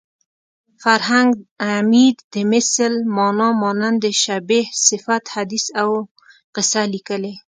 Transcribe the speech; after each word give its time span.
فرهنګ 0.83 1.31
عمید 1.73 2.17
د 2.33 2.35
مثل 2.51 2.91
مانا 3.15 3.49
مانند 3.61 4.03
شبیه 4.23 4.65
صفت 4.87 5.23
حدیث 5.35 5.65
او 5.81 5.89
قصه 6.55 6.81
لیکلې 6.93 7.33